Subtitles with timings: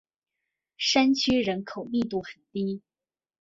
[0.79, 2.81] 山区人口密度很低。